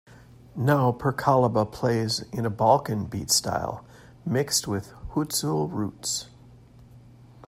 [0.55, 3.85] Now Perkalaba plays in a Balkan beat style
[4.25, 6.25] mixed with Hutzul roots.